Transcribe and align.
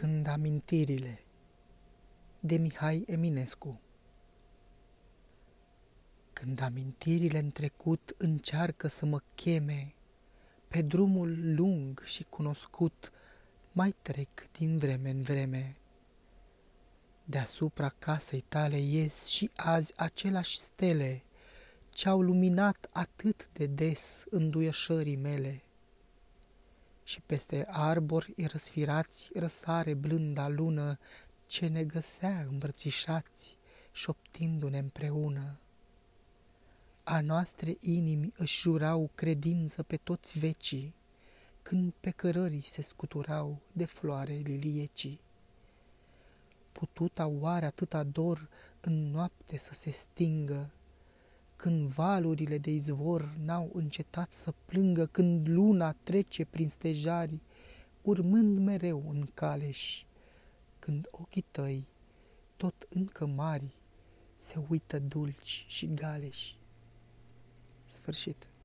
Când 0.00 0.26
amintirile 0.26 1.22
de 2.40 2.56
Mihai 2.56 3.04
Eminescu 3.06 3.80
Când 6.32 6.60
amintirile 6.60 7.38
în 7.38 7.50
trecut 7.50 8.14
încearcă 8.16 8.88
să 8.88 9.06
mă 9.06 9.20
cheme 9.34 9.94
Pe 10.68 10.82
drumul 10.82 11.54
lung 11.54 12.02
și 12.04 12.24
cunoscut 12.28 13.12
mai 13.72 13.94
trec 14.02 14.50
din 14.58 14.78
vreme 14.78 15.10
în 15.10 15.22
vreme. 15.22 15.76
Deasupra 17.24 17.88
casei 17.88 18.44
tale 18.48 18.78
ies 18.78 19.26
și 19.26 19.50
azi 19.56 19.92
aceleași 19.96 20.58
stele 20.58 21.22
Ce-au 21.90 22.20
luminat 22.20 22.88
atât 22.92 23.48
de 23.52 23.66
des 23.66 24.24
înduieșării 24.30 25.16
mele 25.16 25.62
și 27.08 27.20
peste 27.20 27.66
arbori 27.68 28.34
răsfirați 28.36 29.30
răsare 29.34 29.94
blânda 29.94 30.48
lună 30.48 30.98
ce 31.46 31.66
ne 31.66 31.84
găsea 31.84 32.46
îmbrățișați, 32.50 33.56
șoptindu-ne 33.92 34.78
împreună. 34.78 35.58
A 37.04 37.20
noastre 37.20 37.76
inimi 37.80 38.32
își 38.36 38.60
jurau 38.60 39.10
credință 39.14 39.82
pe 39.82 39.96
toți 39.96 40.38
vecii, 40.38 40.94
când 41.62 41.92
pe 42.00 42.10
cărării 42.10 42.62
se 42.62 42.82
scuturau 42.82 43.60
de 43.72 43.84
floare 43.84 44.34
liliecii. 44.34 45.20
Pututa 46.72 47.26
oare 47.26 47.66
atâta 47.66 48.02
dor 48.02 48.48
în 48.80 49.10
noapte 49.10 49.58
să 49.58 49.74
se 49.74 49.90
stingă, 49.90 50.70
când 51.58 51.88
valurile 51.88 52.58
de 52.58 52.70
izvor 52.70 53.34
n-au 53.44 53.70
încetat 53.72 54.32
să 54.32 54.54
plângă, 54.64 55.06
când 55.06 55.48
luna 55.48 55.92
trece 55.92 56.44
prin 56.44 56.68
stejari, 56.68 57.40
urmând 58.02 58.58
mereu 58.58 59.04
în 59.10 59.28
caleși, 59.34 60.06
când 60.78 61.08
ochii 61.10 61.44
tăi, 61.50 61.86
tot 62.56 62.86
încă 62.88 63.26
mari, 63.26 63.74
se 64.36 64.60
uită 64.68 64.98
dulci 64.98 65.64
și 65.68 65.94
galeși. 65.94 66.56
Sfârșit. 67.84 68.48